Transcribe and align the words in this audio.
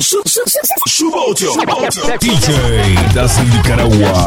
Subocho. 0.00 1.52
Subocho. 1.52 2.18
DJ 2.18 2.96
Das 3.14 3.38
Nicaragua. 3.42 4.26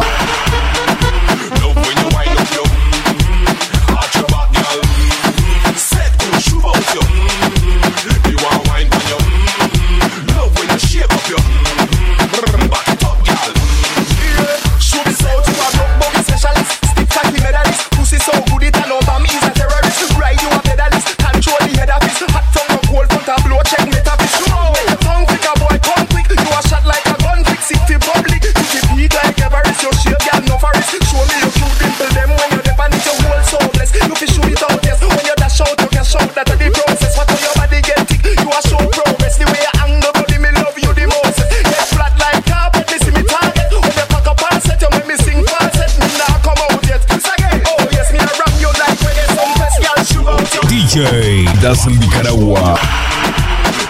DJ 50.94 51.50
Dazel 51.60 51.98
Nicaragua. 51.98 52.78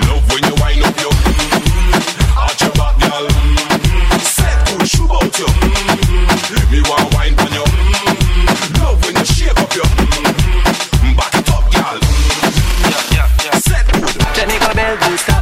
Love 0.07 0.23
when 0.31 0.39
you 0.47 0.55
wind 0.55 0.83
up 0.87 0.95
your 1.03 1.11
about 5.03 5.35
you. 5.37 5.47
Me 6.71 6.79
want 6.87 7.11
on 7.43 7.51
you. 7.51 7.65
Love 8.79 9.03
when 9.03 9.19
you 9.19 9.25
shake 9.25 9.51
up 9.51 9.75
your 9.75 9.83
back 11.19 11.35
it 11.35 11.49
up, 11.51 11.67
girl. 11.75 11.99
Mm, 11.99 12.55
yeah, 12.87 13.27
yeah, 13.27 13.51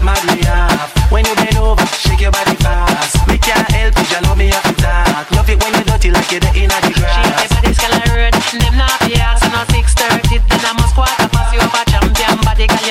my. 0.01 0.17
When 1.11 1.25
you 1.27 1.35
bend 1.35 1.57
over, 1.57 1.85
shake 1.85 2.21
your 2.21 2.31
body 2.31 2.55
fast. 2.55 3.27
Me 3.27 3.37
can't 3.37 3.69
help 3.69 3.93
it, 3.95 4.09
me 4.35 4.47
have 4.49 4.63
to 4.63 4.73
talk. 4.81 5.29
Love 5.29 5.47
it 5.47 5.63
when 5.63 5.75
you 5.75 5.83
dirty 5.83 6.09
like 6.09 6.31
you're 6.31 6.39
the 6.39 6.51
inner 6.55 6.81
the 6.81 6.93
grass. 6.95 7.51
Them 8.51 8.77
not. 8.77 9.20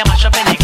mash 0.07 0.25
up 0.25 0.35
any 0.47 0.60